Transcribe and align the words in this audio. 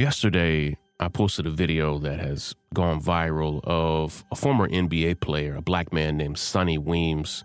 Yesterday, 0.00 0.78
I 0.98 1.08
posted 1.08 1.46
a 1.46 1.50
video 1.50 1.98
that 1.98 2.20
has 2.20 2.54
gone 2.72 3.02
viral 3.02 3.60
of 3.64 4.24
a 4.32 4.34
former 4.34 4.66
NBA 4.66 5.20
player, 5.20 5.56
a 5.56 5.60
black 5.60 5.92
man 5.92 6.16
named 6.16 6.38
Sonny 6.38 6.78
Weems. 6.78 7.44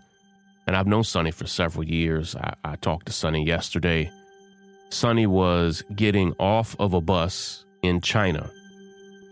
And 0.66 0.74
I've 0.74 0.86
known 0.86 1.04
Sonny 1.04 1.32
for 1.32 1.46
several 1.46 1.84
years. 1.84 2.34
I, 2.34 2.54
I 2.64 2.76
talked 2.76 3.04
to 3.06 3.12
Sonny 3.12 3.44
yesterday. 3.44 4.10
Sonny 4.88 5.26
was 5.26 5.82
getting 5.94 6.32
off 6.40 6.74
of 6.78 6.94
a 6.94 7.00
bus 7.02 7.66
in 7.82 8.00
China, 8.00 8.50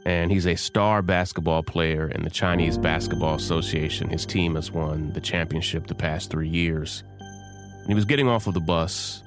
and 0.04 0.30
he's 0.30 0.46
a 0.46 0.54
star 0.54 1.00
basketball 1.00 1.62
player 1.62 2.08
in 2.08 2.24
the 2.24 2.30
Chinese 2.30 2.76
Basketball 2.76 3.36
Association. 3.36 4.10
His 4.10 4.26
team 4.26 4.54
has 4.54 4.70
won 4.70 5.14
the 5.14 5.22
championship 5.22 5.86
the 5.86 5.94
past 5.94 6.30
three 6.30 6.50
years. 6.50 7.02
And 7.20 7.88
he 7.88 7.94
was 7.94 8.04
getting 8.04 8.28
off 8.28 8.46
of 8.46 8.52
the 8.52 8.60
bus, 8.60 9.22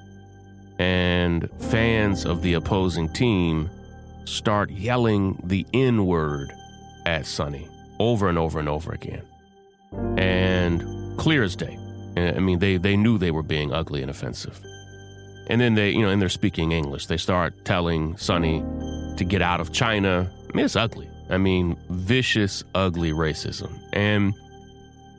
and 0.78 1.50
fans 1.58 2.24
of 2.24 2.42
the 2.42 2.54
opposing 2.54 3.12
team 3.12 3.68
start 4.28 4.70
yelling 4.70 5.40
the 5.44 5.66
N 5.72 6.06
word 6.06 6.52
at 7.06 7.26
Sonny 7.26 7.68
over 7.98 8.28
and 8.28 8.38
over 8.38 8.58
and 8.58 8.68
over 8.68 8.92
again. 8.92 9.22
And 10.16 11.16
clear 11.18 11.42
as 11.42 11.56
day. 11.56 11.78
I 12.16 12.40
mean, 12.40 12.58
they, 12.58 12.76
they 12.76 12.96
knew 12.96 13.18
they 13.18 13.30
were 13.30 13.42
being 13.42 13.72
ugly 13.72 14.02
and 14.02 14.10
offensive. 14.10 14.60
And 15.48 15.60
then 15.60 15.74
they, 15.74 15.90
you 15.90 16.02
know, 16.02 16.10
and 16.10 16.20
they're 16.20 16.28
speaking 16.28 16.72
English. 16.72 17.06
They 17.06 17.16
start 17.16 17.64
telling 17.64 18.16
Sonny 18.16 18.62
to 19.16 19.24
get 19.24 19.40
out 19.40 19.60
of 19.60 19.72
China. 19.72 20.30
I 20.52 20.56
mean, 20.56 20.64
it's 20.64 20.76
ugly. 20.76 21.08
I 21.30 21.38
mean, 21.38 21.76
vicious, 21.90 22.64
ugly 22.74 23.12
racism. 23.12 23.72
And 23.92 24.34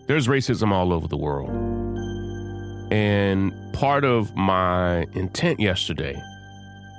there's 0.07 0.27
racism 0.27 0.71
all 0.71 0.93
over 0.93 1.07
the 1.07 1.17
world. 1.17 1.49
And 2.91 3.53
part 3.73 4.03
of 4.03 4.35
my 4.35 5.05
intent 5.13 5.59
yesterday 5.59 6.19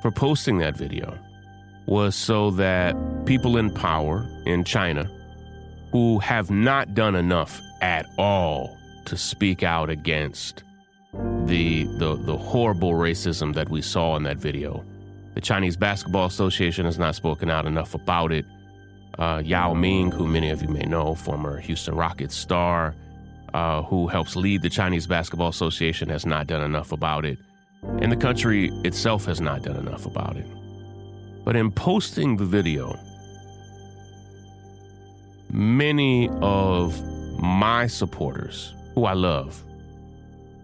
for 0.02 0.10
posting 0.10 0.58
that 0.58 0.76
video 0.76 1.18
was 1.86 2.14
so 2.14 2.50
that 2.52 2.94
people 3.26 3.56
in 3.56 3.72
power 3.72 4.26
in 4.46 4.64
China 4.64 5.10
who 5.92 6.18
have 6.20 6.50
not 6.50 6.94
done 6.94 7.14
enough 7.14 7.60
at 7.80 8.06
all 8.18 8.76
to 9.06 9.16
speak 9.16 9.62
out 9.62 9.90
against 9.90 10.62
the, 11.46 11.84
the, 11.98 12.16
the 12.16 12.36
horrible 12.36 12.92
racism 12.92 13.54
that 13.54 13.68
we 13.68 13.82
saw 13.82 14.16
in 14.16 14.22
that 14.22 14.36
video. 14.36 14.84
The 15.34 15.40
Chinese 15.40 15.76
Basketball 15.76 16.26
Association 16.26 16.84
has 16.84 16.98
not 16.98 17.14
spoken 17.14 17.50
out 17.50 17.66
enough 17.66 17.94
about 17.94 18.32
it. 18.32 18.44
Uh, 19.18 19.42
Yao 19.44 19.74
Ming, 19.74 20.10
who 20.10 20.26
many 20.26 20.50
of 20.50 20.62
you 20.62 20.68
may 20.68 20.82
know, 20.82 21.14
former 21.14 21.58
Houston 21.58 21.94
Rockets 21.94 22.36
star, 22.36 22.94
uh, 23.52 23.82
who 23.82 24.06
helps 24.06 24.36
lead 24.36 24.62
the 24.62 24.70
Chinese 24.70 25.06
Basketball 25.06 25.48
Association, 25.48 26.08
has 26.08 26.24
not 26.24 26.46
done 26.46 26.62
enough 26.62 26.92
about 26.92 27.24
it. 27.24 27.38
And 28.00 28.12
the 28.12 28.16
country 28.16 28.70
itself 28.84 29.24
has 29.24 29.40
not 29.40 29.62
done 29.62 29.76
enough 29.76 30.06
about 30.06 30.36
it. 30.36 30.46
But 31.44 31.56
in 31.56 31.70
posting 31.70 32.36
the 32.36 32.44
video, 32.44 32.98
many 35.50 36.28
of 36.40 37.02
my 37.40 37.86
supporters, 37.86 38.74
who 38.94 39.04
I 39.04 39.14
love, 39.14 39.62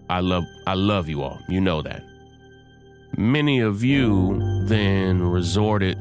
I 0.09 0.21
love 0.21 0.45
I 0.67 0.75
love 0.75 1.09
you 1.09 1.23
all. 1.23 1.41
You 1.49 1.61
know 1.61 1.83
that. 1.83 2.03
Many 3.17 3.61
of 3.61 3.83
you 3.83 4.39
then 4.67 5.23
resorted 5.23 5.99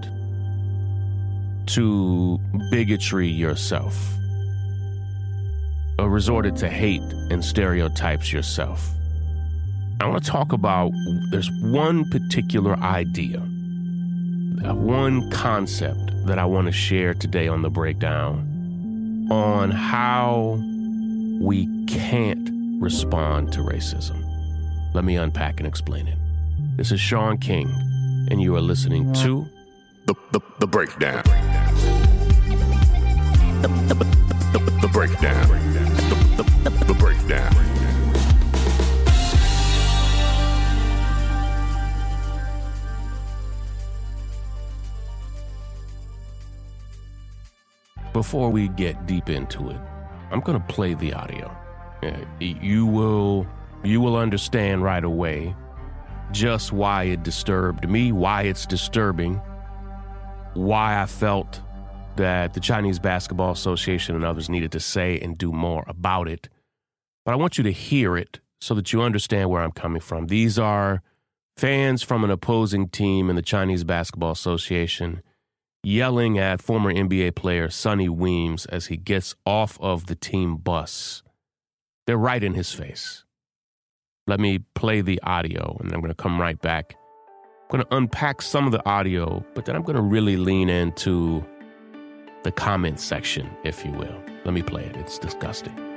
to 1.68 2.40
bigotry 2.70 3.28
yourself. 3.28 3.96
Or 5.98 6.10
resorted 6.10 6.58
to 6.58 6.70
hate 6.70 7.02
and 7.32 7.44
stereotypes 7.44 8.34
yourself. 8.34 8.92
I 10.02 10.08
want 10.08 10.24
to 10.24 10.30
talk 10.30 10.52
about 10.52 10.92
there's 11.32 11.50
one 11.62 12.10
particular 12.10 12.76
idea 12.78 13.42
one 14.64 15.30
concept 15.32 16.12
that 16.26 16.40
I 16.40 16.46
want 16.46 16.68
to 16.68 16.72
share 16.74 17.14
today 17.14 17.48
on 17.48 17.62
the 17.62 17.70
breakdown 17.70 19.28
on 19.32 19.72
how 19.72 20.60
we 21.40 21.68
can't 21.88 22.50
respond 22.82 23.52
to 23.54 23.60
racism. 23.60 24.22
Let 24.94 25.04
me 25.04 25.16
unpack 25.16 25.60
and 25.60 25.68
explain 25.68 26.08
it. 26.08 26.18
This 26.78 26.92
is 26.92 27.00
Shaun 27.00 27.38
King, 27.38 27.68
and 28.32 28.42
you 28.42 28.56
are 28.56 28.62
listening 28.62 29.14
to 29.14 29.48
The, 30.06 30.16
the, 30.32 30.40
the 30.60 30.68
Breakdown. 30.68 31.24
The, 33.62 33.68
the, 33.88 33.96
the, 34.54 34.60
the 34.82 34.88
Breakdown. 34.88 35.48
The, 36.38 36.44
the, 36.64 36.86
the 36.86 36.94
Breakdown. 36.94 37.75
Before 48.16 48.50
we 48.50 48.70
get 48.70 49.08
deep 49.08 49.28
into 49.30 49.70
it, 49.72 49.82
I'm 50.32 50.40
going 50.40 50.58
to 50.58 50.66
play 50.74 50.94
the 50.94 51.14
audio. 51.14 51.54
Uh, 52.02 52.14
You 52.40 52.86
will 52.86 53.46
you 53.84 54.00
will 54.00 54.16
understand 54.16 54.84
right 54.84 55.04
away 55.04 55.54
just 56.32 56.72
why 56.72 57.04
it 57.04 57.24
disturbed 57.24 57.90
me, 57.90 58.14
why 58.14 58.44
it's 58.44 58.66
disturbing, 58.66 59.42
why 60.54 61.02
I 61.02 61.08
felt 61.08 61.60
that 62.16 62.54
the 62.54 62.62
Chinese 62.62 63.00
Basketball 63.00 63.52
Association 63.52 64.16
and 64.16 64.24
others 64.24 64.50
needed 64.50 64.72
to 64.72 64.80
say 64.80 65.20
and 65.20 65.38
do 65.38 65.52
more 65.52 65.84
about 65.86 66.30
it. 66.30 66.48
But 67.26 67.34
I 67.34 67.36
want 67.36 67.58
you 67.58 67.66
to 67.66 67.72
hear 67.74 68.16
it 68.16 68.40
so 68.62 68.76
that 68.76 68.94
you 68.94 69.02
understand 69.02 69.50
where 69.50 69.62
I'm 69.62 69.74
coming 69.74 70.00
from. 70.00 70.28
These 70.28 70.58
are 70.58 71.04
fans 71.58 72.02
from 72.02 72.24
an 72.24 72.32
opposing 72.32 72.88
team 72.88 73.30
in 73.30 73.36
the 73.36 73.42
Chinese 73.42 73.84
Basketball 73.84 74.32
Association 74.32 75.22
yelling 75.86 76.40
at 76.40 76.62
former 76.62 76.92
NBA 76.92 77.36
player 77.36 77.70
Sonny 77.70 78.10
Weems 78.10 78.66
as 78.66 78.88
he 78.88 78.98
gets 78.98 79.36
off 79.46 79.80
of 79.80 80.08
the 80.08 80.16
team 80.16 80.58
bus. 80.58 81.22
They're 82.08 82.18
right 82.18 82.44
in 82.44 82.54
his 82.54 82.74
face. 82.74 83.24
Let 84.28 84.40
me 84.40 84.60
play 84.74 85.02
the 85.02 85.22
audio 85.22 85.78
and 85.80 85.94
I'm 85.94 86.02
going 86.02 86.12
to 86.12 86.16
come 86.16 86.42
right 86.42 86.60
back. 86.60 86.96
I'm 87.70 87.80
going 87.80 87.84
to 87.84 87.96
unpack 87.96 88.42
some 88.42 88.66
of 88.66 88.72
the 88.72 88.86
audio, 88.88 89.46
but 89.54 89.66
then 89.66 89.76
I'm 89.76 89.84
going 89.84 89.96
to 89.96 90.02
really 90.02 90.38
lean 90.38 90.70
into 90.70 91.46
the 92.44 92.52
comment 92.52 93.00
section, 93.00 93.50
if 93.64 93.86
you 93.86 93.92
will. 93.92 94.22
Let 94.44 94.54
me 94.54 94.62
play 94.62 94.84
it. 94.84 94.96
It's 94.98 95.18
disgusting. 95.18 95.95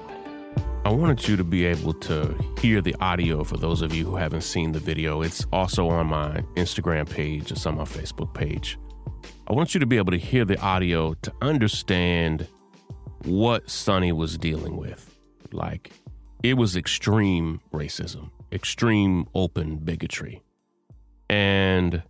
I 0.82 0.90
wanted 0.92 1.28
you 1.28 1.36
to 1.36 1.44
be 1.44 1.66
able 1.66 1.92
to 1.94 2.34
hear 2.58 2.80
the 2.80 2.94
audio 3.00 3.44
for 3.44 3.58
those 3.58 3.82
of 3.82 3.94
you 3.94 4.06
who 4.06 4.16
haven't 4.16 4.42
seen 4.42 4.72
the 4.72 4.78
video. 4.78 5.20
It's 5.22 5.44
also 5.52 5.88
on 5.88 6.06
my 6.06 6.42
Instagram 6.56 7.08
page, 7.08 7.52
it's 7.52 7.66
on 7.66 7.76
my 7.76 7.84
Facebook 7.84 8.32
page. 8.32 8.78
I 9.46 9.52
want 9.52 9.74
you 9.74 9.80
to 9.80 9.86
be 9.86 9.98
able 9.98 10.12
to 10.12 10.18
hear 10.18 10.44
the 10.44 10.58
audio 10.60 11.14
to 11.14 11.32
understand 11.42 12.46
what 13.24 13.68
Sonny 13.68 14.12
was 14.12 14.38
dealing 14.38 14.76
with. 14.76 15.18
Like, 15.52 15.92
it 16.42 16.54
was 16.54 16.76
extreme 16.76 17.60
racism. 17.72 18.30
extreme 18.52 19.26
open 19.34 19.76
bigotry. 19.76 20.42
And, 21.30 22.02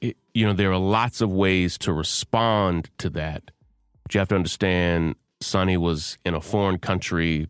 it, 0.00 0.16
you 0.34 0.44
know, 0.44 0.52
there 0.52 0.72
are 0.72 0.78
lots 0.78 1.20
of 1.20 1.32
ways 1.32 1.78
to 1.78 1.92
respond 1.92 2.90
to 2.98 3.08
that. 3.10 3.52
But 4.02 4.14
you 4.14 4.18
have 4.18 4.28
to 4.28 4.34
understand 4.34 5.14
Sonny 5.40 5.76
was 5.76 6.18
in 6.24 6.34
a 6.34 6.40
foreign 6.40 6.78
country, 6.78 7.48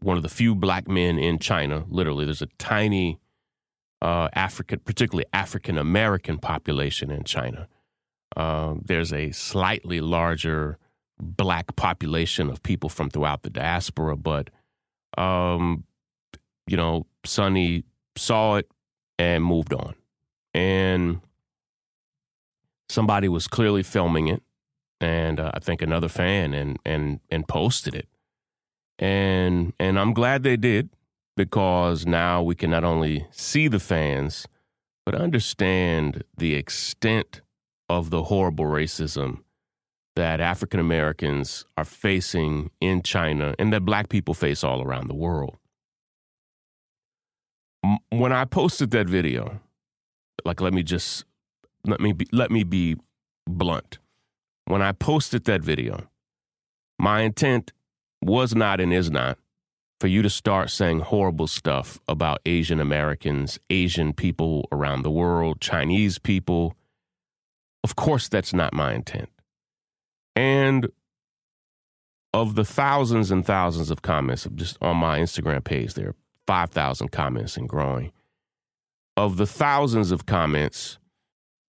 one 0.00 0.18
of 0.18 0.22
the 0.22 0.28
few 0.28 0.54
black 0.54 0.86
men 0.86 1.18
in 1.18 1.38
China. 1.38 1.86
Literally, 1.88 2.26
there's 2.26 2.42
a 2.42 2.48
tiny 2.58 3.18
uh, 4.02 4.28
African, 4.34 4.80
particularly 4.80 5.24
African 5.32 5.78
American 5.78 6.38
population 6.38 7.10
in 7.10 7.24
China. 7.24 7.66
Uh, 8.36 8.74
there's 8.84 9.14
a 9.14 9.30
slightly 9.32 10.02
larger 10.02 10.76
black 11.18 11.74
population 11.76 12.50
of 12.50 12.62
people 12.62 12.90
from 12.90 13.08
throughout 13.08 13.42
the 13.42 13.50
diaspora, 13.50 14.14
but 14.14 14.50
um, 15.16 15.84
you 16.66 16.76
know, 16.76 17.06
Sonny 17.24 17.84
saw 18.16 18.56
it 18.56 18.68
and 19.18 19.44
moved 19.44 19.72
on. 19.72 19.94
And 20.54 21.20
somebody 22.88 23.28
was 23.28 23.46
clearly 23.46 23.82
filming 23.82 24.28
it, 24.28 24.42
and 25.00 25.38
uh, 25.40 25.50
I 25.54 25.58
think 25.60 25.82
another 25.82 26.08
fan 26.08 26.54
and 26.54 26.78
and 26.84 27.20
and 27.30 27.46
posted 27.46 27.94
it. 27.94 28.08
And 28.98 29.74
and 29.78 29.98
I'm 29.98 30.14
glad 30.14 30.42
they 30.42 30.56
did 30.56 30.90
because 31.36 32.06
now 32.06 32.42
we 32.42 32.54
can 32.54 32.70
not 32.70 32.84
only 32.84 33.26
see 33.30 33.68
the 33.68 33.80
fans 33.80 34.46
but 35.04 35.14
understand 35.14 36.24
the 36.36 36.54
extent 36.54 37.40
of 37.88 38.10
the 38.10 38.24
horrible 38.24 38.64
racism 38.64 39.42
that 40.16 40.40
African 40.40 40.80
Americans 40.80 41.64
are 41.76 41.84
facing 41.84 42.70
in 42.80 43.02
China 43.02 43.54
and 43.58 43.72
that 43.72 43.84
black 43.84 44.08
people 44.08 44.34
face 44.34 44.64
all 44.64 44.82
around 44.82 45.06
the 45.06 45.14
world. 45.14 45.58
When 48.10 48.32
I 48.32 48.44
posted 48.44 48.90
that 48.92 49.08
video, 49.08 49.60
like 50.44 50.60
let 50.60 50.72
me 50.72 50.82
just 50.82 51.24
let 51.84 52.00
me 52.00 52.12
be, 52.12 52.26
let 52.32 52.50
me 52.50 52.64
be 52.64 52.96
blunt. 53.46 53.98
When 54.64 54.82
I 54.82 54.92
posted 54.92 55.44
that 55.44 55.62
video, 55.62 56.08
my 56.98 57.20
intent 57.20 57.72
was 58.22 58.54
not 58.54 58.80
and 58.80 58.92
is 58.92 59.10
not 59.10 59.38
for 60.00 60.08
you 60.08 60.22
to 60.22 60.30
start 60.30 60.70
saying 60.70 61.00
horrible 61.00 61.46
stuff 61.46 62.00
about 62.08 62.40
Asian 62.44 62.80
Americans, 62.80 63.58
Asian 63.70 64.12
people 64.12 64.68
around 64.72 65.02
the 65.02 65.10
world, 65.10 65.60
Chinese 65.60 66.18
people. 66.18 66.74
Of 67.82 67.96
course, 67.96 68.28
that's 68.28 68.52
not 68.52 68.74
my 68.74 68.94
intent. 68.94 69.30
And 70.34 70.88
of 72.34 72.54
the 72.56 72.64
thousands 72.64 73.30
and 73.30 73.46
thousands 73.46 73.90
of 73.90 74.02
comments 74.02 74.46
just 74.54 74.76
on 74.82 74.96
my 74.98 75.18
Instagram 75.18 75.64
page, 75.64 75.94
there 75.94 76.14
5,000 76.46 77.08
comments 77.10 77.56
and 77.56 77.68
growing. 77.68 78.12
Of 79.16 79.36
the 79.36 79.46
thousands 79.46 80.10
of 80.10 80.26
comments, 80.26 80.98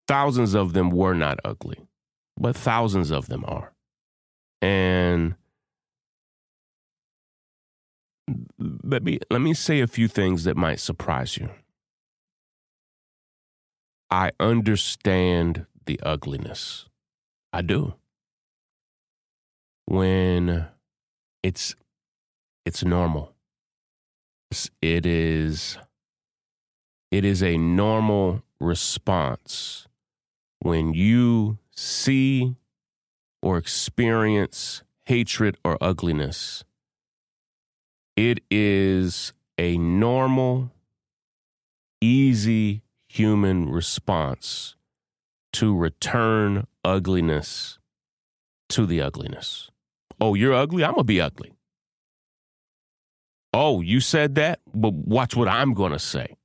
thousands 0.07 0.53
of 0.53 0.73
them 0.73 0.89
were 0.89 1.13
not 1.13 1.39
ugly, 1.45 1.79
but 2.37 2.55
thousands 2.55 3.09
of 3.09 3.27
them 3.27 3.45
are. 3.47 3.73
And 4.61 5.35
let 8.59 9.03
me 9.03 9.19
let 9.29 9.39
me 9.39 9.53
say 9.53 9.79
a 9.79 9.87
few 9.87 10.07
things 10.07 10.43
that 10.43 10.57
might 10.57 10.79
surprise 10.79 11.37
you. 11.37 11.49
I 14.09 14.31
understand 14.39 15.65
the 15.85 15.99
ugliness. 16.03 16.85
I 17.53 17.61
do 17.61 17.93
when 19.85 20.67
it's 21.43 21.75
it's 22.65 22.83
normal. 22.83 23.33
It 24.81 25.05
is 25.05 25.77
it 27.11 27.23
is 27.23 27.41
a 27.41 27.57
normal 27.57 28.43
response 28.59 29.87
when 30.59 30.93
you 30.93 31.57
see 31.75 32.55
or 33.41 33.57
experience 33.57 34.83
hatred 35.05 35.57
or 35.63 35.77
ugliness. 35.79 36.63
It 38.15 38.39
is 38.49 39.31
a 39.57 39.77
normal, 39.77 40.71
easy 42.01 42.81
human 43.07 43.69
response 43.69 44.75
to 45.53 45.75
return 45.75 46.67
ugliness 46.83 47.79
to 48.69 48.85
the 48.85 49.01
ugliness. 49.01 49.69
Oh, 50.19 50.33
you're 50.33 50.53
ugly? 50.53 50.83
I'm 50.83 50.91
going 50.91 51.01
to 51.01 51.05
be 51.05 51.21
ugly. 51.21 51.53
Oh, 53.59 53.81
you 53.81 54.01
said 54.01 54.35
that? 54.35 54.59
But 54.71 54.93
watch 54.93 55.35
what 55.35 55.47
I'm 55.47 55.73
going 55.73 55.91
to 55.91 55.97
say. 55.97 56.35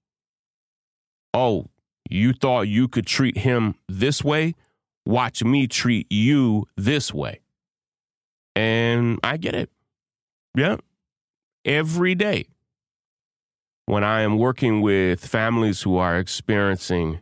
Oh, 1.35 1.67
you 2.09 2.33
thought 2.33 2.63
you 2.63 2.89
could 2.89 3.07
treat 3.07 3.37
him 3.37 3.75
this 3.87 4.25
way? 4.25 4.55
Watch 5.05 5.45
me 5.45 5.67
treat 5.67 6.11
you 6.11 6.65
this 6.75 7.13
way. 7.13 7.41
And 8.57 9.19
I 9.23 9.37
get 9.37 9.55
it. 9.55 9.69
Yeah. 10.57 10.77
Every 11.67 12.15
day 12.15 12.47
when 13.85 14.05
I 14.05 14.23
am 14.23 14.39
working 14.39 14.81
with 14.81 15.27
families 15.27 15.83
who 15.83 15.99
are 15.99 16.17
experiencing 16.17 17.21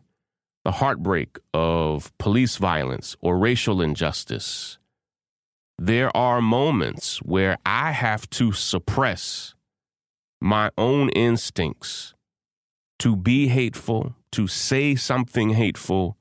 the 0.65 0.71
heartbreak 0.71 1.37
of 1.53 2.17
police 2.19 2.59
violence 2.59 3.17
or 3.21 3.37
racial 3.37 3.83
injustice, 3.83 4.79
there 5.81 6.17
are 6.17 6.41
moments 6.41 7.19
where 7.23 7.59
I 7.67 7.91
have 7.91 8.31
to 8.31 8.53
suppress 8.53 9.57
my 10.41 10.71
own 10.79 11.11
instincts 11.11 12.15
to 12.99 13.17
be 13.17 13.49
hateful, 13.49 14.15
to 14.33 14.47
say 14.47 14.95
something 14.95 15.51
hateful 15.51 16.17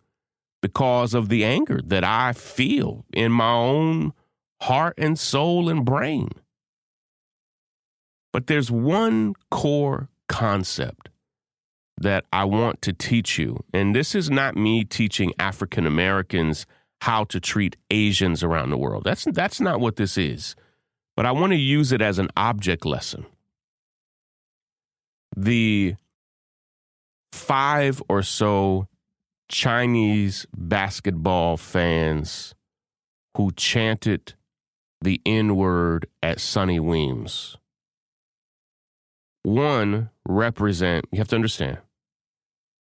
because 0.62 1.14
of 1.14 1.30
the 1.30 1.46
anger 1.46 1.80
that 1.84 2.04
I 2.04 2.34
feel 2.34 3.06
in 3.14 3.32
my 3.32 3.52
own 3.52 4.14
heart 4.62 4.96
and 4.98 5.18
soul 5.18 5.70
and 5.70 5.86
brain. 5.86 6.30
But 8.32 8.48
there's 8.48 8.70
one 8.70 9.36
core 9.50 10.10
concept 10.28 11.10
that 11.98 12.26
I 12.32 12.46
want 12.46 12.82
to 12.84 12.94
teach 12.94 13.38
you. 13.38 13.64
And 13.74 13.94
this 13.94 14.16
is 14.16 14.30
not 14.30 14.56
me 14.56 14.86
teaching 14.86 15.34
African 15.40 15.86
Americans 15.86 16.66
how 17.02 17.24
to 17.26 17.40
treat 17.40 17.76
Asians 17.90 18.44
around 18.44 18.70
the 18.70 18.78
world. 18.78 19.04
That's 19.04 19.26
that's 19.26 19.60
not 19.60 19.80
what 19.80 19.96
this 19.96 20.18
is. 20.18 20.56
But 21.16 21.26
I 21.26 21.32
want 21.32 21.52
to 21.52 21.58
use 21.58 21.92
it 21.92 22.02
as 22.02 22.20
an 22.20 22.30
object 22.38 22.86
lesson. 22.86 23.26
The 25.42 25.96
five 27.32 28.04
or 28.10 28.24
so 28.24 28.90
Chinese 29.48 30.46
basketball 30.54 31.56
fans 31.56 32.54
who 33.38 33.54
chanted 33.54 34.34
the 35.02 35.22
N 35.26 35.56
word 35.56 36.08
at 36.22 36.42
Sonny 36.42 36.82
Weems. 36.82 37.56
One 39.44 40.10
represent, 40.28 41.06
you 41.10 41.20
have 41.20 41.30
to 41.30 41.38
understand, 41.38 41.78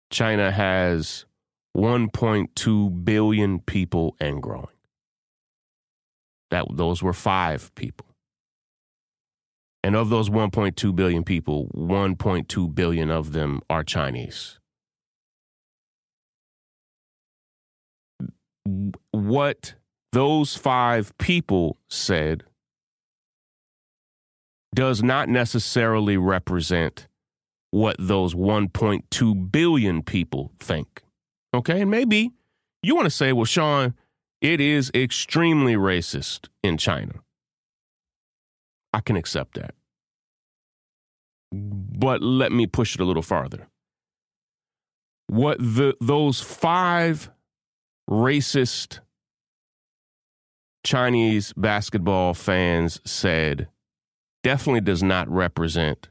China 0.10 0.50
has 0.50 1.26
1.2 1.76 3.04
billion 3.04 3.60
people 3.60 4.16
and 4.22 4.42
growing. 4.42 4.68
That 6.52 6.68
those 6.72 7.04
were 7.04 7.12
five 7.12 7.76
people. 7.76 8.15
And 9.86 9.96
of 9.96 10.10
those 10.10 10.32
1.2 10.32 10.96
billion 10.96 11.24
people, 11.24 11.70
1.2 11.76 12.74
billion 12.74 13.12
of 13.12 13.34
them 13.34 13.62
are 13.70 13.84
Chinese. 13.84 14.58
What 19.12 19.76
those 20.12 20.56
five 20.56 21.16
people 21.20 21.78
said 21.88 22.46
does 24.74 25.04
not 25.04 25.30
necessarily 25.30 26.18
represent 26.18 27.08
what 27.70 27.96
those 28.00 28.34
1.2 28.34 29.52
billion 29.52 30.02
people 30.02 30.52
think. 30.58 31.04
Okay, 31.54 31.82
and 31.82 31.92
maybe 31.92 32.32
you 32.82 32.96
want 32.96 33.06
to 33.06 33.12
say, 33.12 33.32
well, 33.34 33.46
Shaun, 33.46 33.94
it 34.42 34.60
is 34.60 34.90
extremely 34.96 35.76
racist 35.76 36.48
in 36.64 36.80
China. 36.80 37.22
I 38.96 39.02
can 39.02 39.18
accept 39.18 39.56
that. 39.56 39.76
But 41.52 42.22
let 42.24 42.54
me 42.54 42.66
push 42.66 42.96
it 42.96 43.02
a 43.02 43.04
little 43.04 43.22
farther. 43.22 43.68
What 45.28 45.58
the 45.60 45.98
those 46.00 46.40
five 46.40 47.30
racist 48.10 49.00
Chinese 50.86 51.52
basketball 51.58 52.34
fans 52.34 53.02
said 53.04 53.68
definitely 54.44 54.80
does 54.80 55.04
not 55.04 55.28
represent 55.28 56.08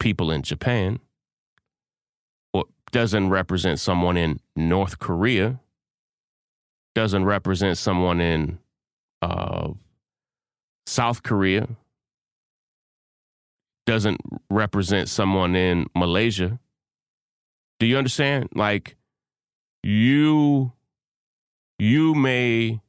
people 0.00 0.32
in 0.32 0.42
Japan 0.42 0.98
or 2.52 2.64
doesn't 2.90 3.28
represent 3.28 3.78
someone 3.78 4.16
in 4.16 4.40
North 4.56 4.98
Korea, 4.98 5.60
doesn't 6.96 7.24
represent 7.24 7.78
someone 7.78 8.20
in 8.20 8.58
uh, 9.20 9.68
South 10.86 11.22
Korea, 11.22 11.68
doesn't 13.86 14.20
represent 14.50 15.08
someone 15.08 15.54
in 15.54 15.86
Malaysia. 15.94 16.58
Do 17.80 17.86
you 17.86 17.98
understand? 17.98 18.48
Like 18.54 18.96
you 19.82 20.72
you 21.78 22.14
may 22.14 22.80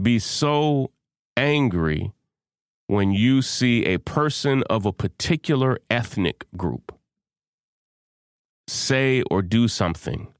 be 0.00 0.18
so 0.18 0.90
angry 1.36 2.12
when 2.86 3.12
you 3.12 3.42
see 3.42 3.84
a 3.84 3.98
person 3.98 4.62
of 4.70 4.86
a 4.86 4.92
particular 4.92 5.78
ethnic 5.90 6.46
group 6.56 6.98
say 8.66 9.22
or 9.30 9.42
do 9.42 9.68
something 9.68 10.32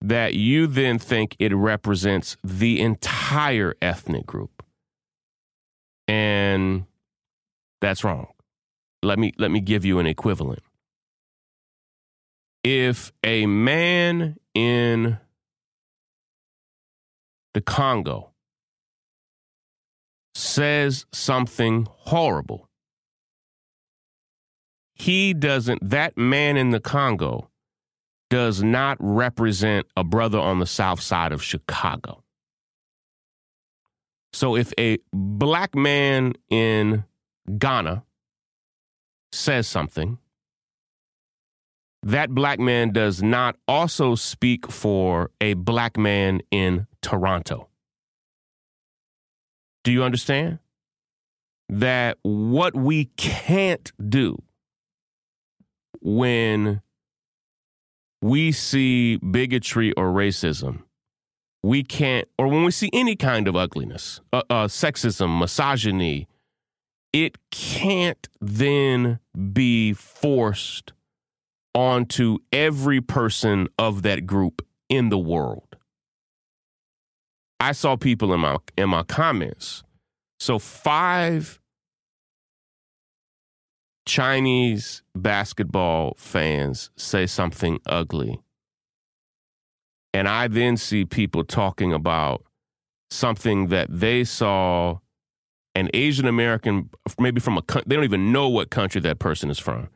that 0.00 0.34
you 0.34 0.66
then 0.66 0.98
think 0.98 1.36
it 1.38 1.54
represents 1.54 2.36
the 2.44 2.80
entire 2.80 3.74
ethnic 3.80 4.26
group. 4.26 4.51
And 6.08 6.84
that's 7.80 8.04
wrong. 8.04 8.28
Let 9.02 9.18
me 9.18 9.32
let 9.38 9.50
me 9.50 9.60
give 9.60 9.84
you 9.84 9.98
an 9.98 10.06
equivalent. 10.06 10.62
If 12.64 13.12
a 13.24 13.46
man 13.46 14.36
in 14.54 15.18
the 17.54 17.60
Congo 17.60 18.30
says 20.34 21.06
something 21.12 21.86
horrible, 21.90 22.68
he 24.94 25.34
doesn't, 25.34 25.90
that 25.90 26.16
man 26.16 26.56
in 26.56 26.70
the 26.70 26.78
Congo 26.78 27.50
does 28.30 28.62
not 28.62 28.96
represent 29.00 29.86
a 29.96 30.04
brother 30.04 30.38
on 30.38 30.60
the 30.60 30.66
south 30.66 31.00
side 31.00 31.32
of 31.32 31.42
Chicago. 31.42 32.22
So 34.32 34.56
if 34.56 34.72
a 34.78 34.98
black 35.12 35.74
man 35.74 36.34
in 36.48 37.04
Ghana 37.58 38.04
says 39.32 39.66
something, 39.66 40.18
that 42.02 42.30
black 42.30 42.58
man 42.58 42.92
does 42.92 43.22
not 43.22 43.56
also 43.68 44.14
speak 44.14 44.70
for 44.70 45.30
a 45.40 45.54
black 45.54 45.96
man 45.96 46.40
in 46.50 46.86
Toronto. 47.00 47.68
Do 49.84 49.92
you 49.92 50.02
understand? 50.02 50.58
That 51.68 52.18
what 52.22 52.74
we 52.74 53.06
can't 53.16 53.92
do 54.08 54.42
when 56.00 56.82
we 58.20 58.52
see 58.52 59.16
bigotry 59.16 59.92
or 59.92 60.06
racism, 60.06 60.82
we 61.62 61.82
can't, 61.82 62.28
or 62.38 62.48
when 62.48 62.64
we 62.64 62.70
see 62.70 62.90
any 62.92 63.16
kind 63.16 63.46
of 63.46 63.54
ugliness, 63.54 64.20
uh, 64.32 64.42
uh, 64.50 64.66
sexism, 64.66 65.38
misogyny, 65.38 66.26
it 67.12 67.36
can't 67.50 68.28
then 68.40 69.20
be 69.52 69.92
forced 69.92 70.92
onto 71.74 72.38
every 72.52 73.00
person 73.00 73.68
of 73.78 74.02
that 74.02 74.26
group 74.26 74.66
in 74.88 75.08
the 75.08 75.18
world. 75.18 75.76
I 77.60 77.72
saw 77.72 77.96
people 77.96 78.34
in 78.34 78.40
my 78.40 78.56
in 78.76 78.88
my 78.88 79.04
comments. 79.04 79.84
So 80.40 80.58
five 80.58 81.60
Chinese 84.04 85.02
basketball 85.14 86.14
fans 86.18 86.90
say 86.96 87.26
something 87.26 87.78
ugly. 87.86 88.41
And 90.14 90.28
I 90.28 90.48
then 90.48 90.76
see 90.76 91.04
people 91.04 91.44
talking 91.44 91.92
about 91.92 92.44
something 93.10 93.68
that 93.68 93.88
they 93.90 94.24
saw 94.24 94.98
an 95.74 95.88
Asian 95.94 96.26
American, 96.26 96.90
maybe 97.18 97.40
from 97.40 97.58
a, 97.58 97.62
they 97.86 97.94
don't 97.94 98.04
even 98.04 98.32
know 98.32 98.48
what 98.48 98.70
country 98.70 99.00
that 99.00 99.18
person 99.18 99.50
is 99.50 99.58
from, 99.58 99.88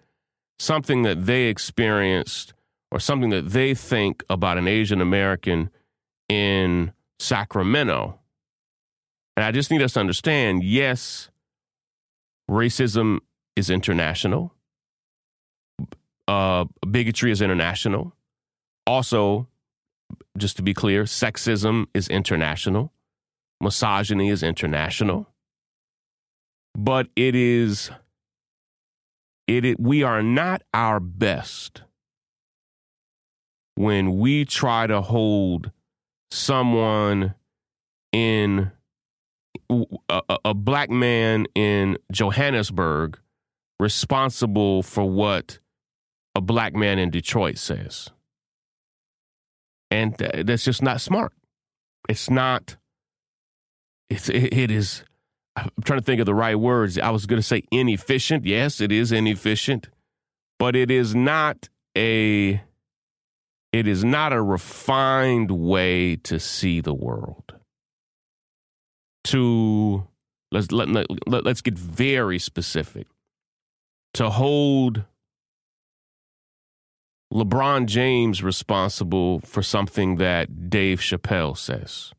something 0.59 1.03
that 1.03 1.27
they 1.27 1.45
experienced 1.45 2.55
or 2.91 2.99
something 2.99 3.31
that 3.31 3.51
they 3.51 3.75
think 3.75 4.25
about 4.31 4.59
an 4.59 4.67
Asian 4.69 5.01
American 5.01 5.71
in 6.29 6.93
Sacramento. 7.19 8.19
And 9.37 9.45
I 9.45 9.53
just 9.53 9.71
need 9.71 9.83
us 9.83 9.93
to 9.95 10.01
understand 10.01 10.65
yes, 10.65 11.31
racism 12.51 13.19
is 13.55 13.69
international. 13.69 14.55
Uh, 16.27 16.65
bigotry 16.91 17.31
is 17.31 17.43
international. 17.43 18.15
Also, 18.87 19.47
just 20.37 20.57
to 20.57 20.63
be 20.63 20.75
clear, 20.75 21.05
sexism 21.05 21.87
is 21.95 22.09
international. 22.09 22.93
Misogyny 23.61 24.29
is 24.29 24.43
international. 24.43 25.29
But 26.77 27.09
it 27.17 27.35
is, 27.35 27.91
it, 29.47 29.65
it 29.65 29.81
we 29.81 30.03
are 30.03 30.23
not 30.23 30.63
our 30.75 31.01
best 31.01 31.83
when 33.77 34.19
we 34.19 34.45
try 34.45 34.87
to 34.87 35.01
hold 35.01 35.71
someone 36.31 37.35
in 38.13 38.71
a, 40.09 40.23
a, 40.45 40.55
black 40.55 40.91
man 40.91 41.47
in 41.55 41.99
Johannesburg 42.11 43.19
responsible 43.79 44.83
for 44.83 45.09
what 45.09 45.59
a 46.35 46.41
black 46.41 46.75
man 46.75 46.99
in 46.99 47.11
Detroit 47.11 47.59
says. 47.59 48.11
And 49.97 50.15
that's 50.45 50.63
just 50.63 50.83
not 50.83 51.01
smart. 51.01 51.33
It's 52.07 52.29
not, 52.29 52.77
it's, 54.11 54.29
it, 54.29 54.53
it 54.53 54.71
is, 54.71 55.05
I'm 55.57 55.71
trying 55.85 56.01
to 56.01 56.05
think 56.05 56.21
of 56.21 56.27
the 56.27 56.35
right 56.35 56.55
words. 56.55 56.99
I 56.99 57.09
was 57.09 57.25
going 57.25 57.41
to 57.41 57.47
say 57.47 57.63
inefficient. 57.73 58.45
Yes, 58.45 58.83
it 58.83 58.93
is 58.93 59.11
inefficient, 59.11 59.89
but 60.59 60.77
it 60.77 60.91
is 60.91 61.15
not 61.15 61.71
a, 61.97 62.61
it 63.73 63.87
is 63.87 64.05
not 64.05 64.35
a 64.35 64.43
refined 64.43 65.51
way 65.51 66.17
to 66.17 66.39
see 66.39 66.83
the 66.83 66.95
world. 66.95 67.55
To, 69.25 70.07
let's, 70.53 70.71
let, 70.73 70.89
let, 70.91 71.07
let's 71.27 71.63
get 71.63 71.79
very 71.79 72.39
specific 72.39 73.07
to 74.13 74.29
hold 74.29 75.05
LeBron 77.33 77.87
James 77.87 78.43
responsible 78.43 79.41
for 79.41 79.63
something 79.63 80.17
that 80.17 80.71
Dave 80.71 81.01
Chappelle 81.01 81.57
says. 81.57 82.13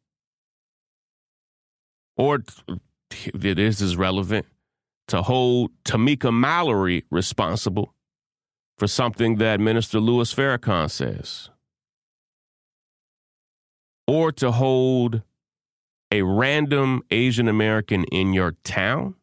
Or 2.18 2.44
it 3.10 3.60
is 3.60 3.96
relevant 3.96 4.46
to 5.08 5.22
hold 5.22 5.72
Tamika 5.86 6.34
Mallory 6.34 7.06
responsible 7.10 7.94
for 8.78 8.88
something 8.88 9.38
that 9.38 9.60
Minister 9.60 10.00
Louis 10.00 10.34
Farrakhan 10.34 10.90
says. 10.90 11.50
Or 14.06 14.32
to 14.34 14.52
hold 14.52 15.22
a 16.12 16.22
random 16.22 17.02
Asian 17.12 17.48
American 17.48 18.04
in 18.06 18.34
your 18.34 18.54
town 18.64 19.16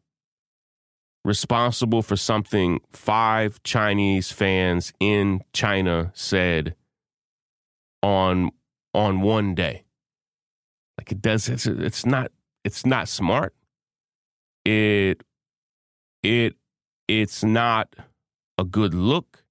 responsible 1.25 2.03
for 2.03 2.15
something 2.15 2.79
five 2.91 3.61
Chinese 3.63 4.31
fans 4.31 4.93
in 4.99 5.41
China 5.53 6.11
said 6.13 6.75
on 8.03 8.51
on 8.93 9.21
one 9.21 9.55
day. 9.55 9.83
Like 10.97 11.11
it 11.11 11.21
does 11.21 11.49
it's 11.49 11.65
it's 11.65 12.05
not 12.05 12.31
it's 12.63 12.85
not 12.85 13.09
smart. 13.09 13.53
It 14.63 15.23
it 16.21 16.53
it's 17.07 17.43
not 17.43 17.95
a 18.57 18.63
good 18.63 18.93
look. 18.93 19.43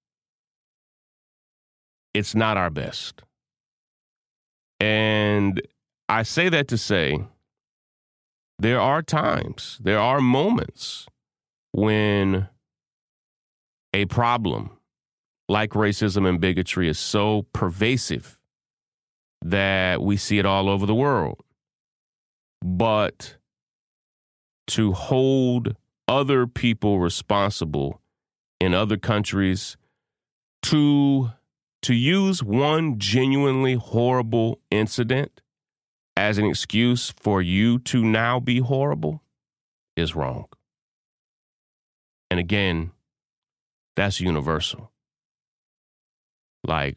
It's 2.14 2.36
not 2.36 2.56
our 2.56 2.70
best. 2.70 3.22
And 4.78 5.60
I 6.08 6.22
say 6.22 6.48
that 6.48 6.68
to 6.68 6.78
say 6.78 7.18
there 8.60 8.80
are 8.80 9.02
times, 9.02 9.80
there 9.82 9.98
are 9.98 10.20
moments 10.20 11.08
when 11.74 12.48
a 13.92 14.04
problem 14.04 14.70
like 15.48 15.70
racism 15.70 16.24
and 16.24 16.40
bigotry 16.40 16.88
is 16.88 17.00
so 17.00 17.46
pervasive 17.52 18.38
that 19.42 20.00
we 20.00 20.16
see 20.16 20.38
it 20.38 20.46
all 20.46 20.68
over 20.68 20.86
the 20.86 20.94
world. 20.94 21.42
But 22.62 23.38
to 24.68 24.92
hold 24.92 25.74
other 26.06 26.46
people 26.46 27.00
responsible 27.00 28.00
in 28.60 28.72
other 28.72 28.96
countries 28.96 29.76
to 30.62 31.32
to 31.82 31.92
use 31.92 32.40
one 32.40 33.00
genuinely 33.00 33.74
horrible 33.74 34.60
incident 34.70 35.40
as 36.16 36.38
an 36.38 36.46
excuse 36.46 37.12
for 37.18 37.42
you 37.42 37.80
to 37.80 38.04
now 38.04 38.38
be 38.38 38.60
horrible 38.60 39.24
is 39.96 40.14
wrong. 40.14 40.46
And 42.34 42.40
again, 42.40 42.90
that's 43.94 44.20
universal. 44.20 44.90
Like, 46.66 46.96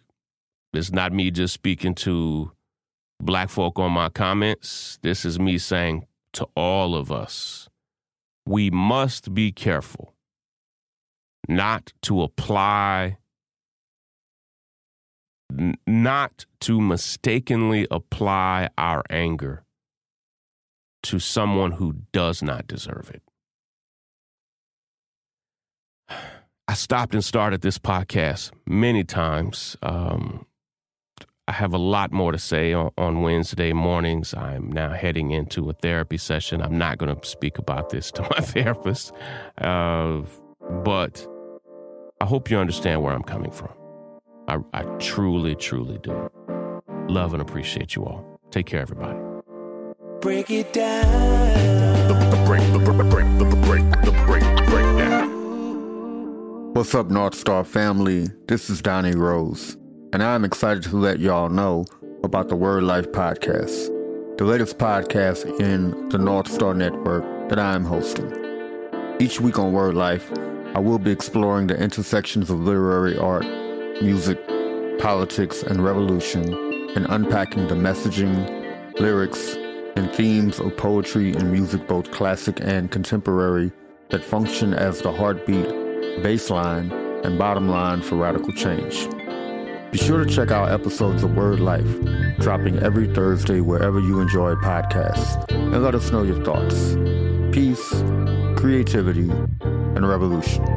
it's 0.73 0.91
not 0.91 1.13
me 1.13 1.29
just 1.29 1.53
speaking 1.53 1.93
to 1.93 2.53
black 3.21 3.49
folk 3.49 3.77
on 3.77 3.91
my 3.91 4.09
comments. 4.09 4.97
This 5.03 5.25
is 5.25 5.39
me 5.39 5.59
saying 5.59 6.07
to 6.33 6.47
all 6.55 6.95
of 6.95 7.11
us, 7.11 7.69
we 8.47 8.71
must 8.71 9.35
be 9.35 9.51
careful 9.51 10.15
not 11.47 11.93
to 12.01 12.23
apply, 12.23 13.19
n- 15.55 15.75
not 15.85 16.47
to 16.61 16.81
mistakenly 16.81 17.85
apply 17.91 18.69
our 18.75 19.03
anger 19.11 19.65
to 21.03 21.19
someone 21.19 21.73
who 21.73 21.93
does 22.11 22.41
not 22.41 22.65
deserve 22.65 23.11
it. 23.13 23.21
I 26.69 26.73
stopped 26.73 27.13
and 27.13 27.23
started 27.23 27.61
this 27.61 27.77
podcast 27.77 28.51
many 28.65 29.05
times. 29.05 29.77
Um, 29.81 30.45
I 31.47 31.53
have 31.53 31.73
a 31.73 31.77
lot 31.77 32.11
more 32.11 32.33
to 32.33 32.37
say 32.37 32.73
on, 32.73 32.91
on, 32.97 33.21
Wednesday 33.21 33.71
mornings. 33.71 34.33
I'm 34.33 34.69
now 34.69 34.91
heading 34.91 35.31
into 35.31 35.69
a 35.69 35.73
therapy 35.73 36.17
session. 36.17 36.61
I'm 36.61 36.77
not 36.77 36.97
going 36.97 37.15
to 37.15 37.25
speak 37.25 37.57
about 37.57 37.89
this 37.89 38.11
to 38.15 38.21
my 38.23 38.41
therapist, 38.41 39.13
uh, 39.59 40.23
but 40.83 41.25
I 42.19 42.25
hope 42.25 42.51
you 42.51 42.57
understand 42.57 43.01
where 43.01 43.13
I'm 43.13 43.23
coming 43.23 43.51
from. 43.51 43.71
I, 44.49 44.57
I 44.73 44.83
truly, 44.99 45.55
truly 45.55 45.99
do. 45.99 46.29
Love 47.07 47.33
and 47.33 47.41
appreciate 47.41 47.95
you 47.95 48.03
all. 48.03 48.25
Take 48.51 48.65
care, 48.65 48.81
everybody. 48.81 49.17
Break 50.19 50.51
it 50.51 50.73
down. 50.73 52.07
The, 52.09 52.13
the 52.13 52.43
break, 52.45 52.61
the, 52.73 52.79
the 52.79 53.03
break, 53.03 53.25
the, 53.37 53.45
the 53.45 53.55
break, 53.55 53.83
break, 53.89 53.91
break 53.91 54.03
down. 54.03 54.06
What's 56.77 56.93
up, 56.93 57.09
North 57.09 57.33
Star 57.33 57.63
family? 57.63 58.27
This 58.47 58.69
is 58.69 58.83
Donnie 58.83 59.15
Rose, 59.15 59.75
and 60.13 60.21
I'm 60.21 60.45
excited 60.45 60.83
to 60.83 60.95
let 60.95 61.19
y'all 61.19 61.49
know 61.49 61.85
about 62.23 62.49
the 62.49 62.55
Word 62.55 62.83
Life 62.83 63.11
podcast, 63.11 63.87
the 64.37 64.43
latest 64.43 64.77
podcast 64.77 65.59
in 65.59 66.07
the 66.09 66.19
North 66.19 66.51
Star 66.51 66.75
Network 66.75 67.49
that 67.49 67.57
I'm 67.57 67.83
hosting. 67.83 68.31
Each 69.19 69.41
week 69.41 69.57
on 69.57 69.73
Word 69.73 69.95
Life, 69.95 70.31
I 70.75 70.79
will 70.79 70.99
be 70.99 71.09
exploring 71.09 71.65
the 71.65 71.81
intersections 71.81 72.51
of 72.51 72.59
literary 72.59 73.17
art, 73.17 73.47
music, 74.03 74.37
politics, 74.99 75.63
and 75.63 75.83
revolution, 75.83 76.53
and 76.95 77.07
unpacking 77.09 77.69
the 77.69 77.73
messaging, 77.73 78.99
lyrics, 78.99 79.55
and 79.95 80.13
themes 80.13 80.59
of 80.59 80.77
poetry 80.77 81.33
and 81.33 81.51
music, 81.51 81.87
both 81.87 82.11
classic 82.11 82.59
and 82.61 82.91
contemporary, 82.91 83.71
that 84.11 84.23
function 84.23 84.75
as 84.75 85.01
the 85.01 85.11
heartbeat 85.11 85.86
baseline, 86.21 86.91
and 87.25 87.37
bottom 87.37 87.67
line 87.67 88.01
for 88.01 88.15
radical 88.15 88.53
change. 88.53 89.07
Be 89.91 89.97
sure 89.97 90.23
to 90.23 90.29
check 90.29 90.51
out 90.51 90.69
episodes 90.69 91.23
of 91.23 91.35
Word 91.35 91.59
Life, 91.59 91.87
dropping 92.39 92.79
every 92.79 93.07
Thursday 93.07 93.61
wherever 93.61 93.99
you 93.99 94.19
enjoy 94.19 94.55
podcasts, 94.55 95.43
and 95.49 95.81
let 95.81 95.95
us 95.95 96.11
know 96.11 96.23
your 96.23 96.43
thoughts. 96.43 96.95
Peace, 97.51 97.89
creativity, 98.57 99.29
and 99.61 100.07
revolution. 100.07 100.76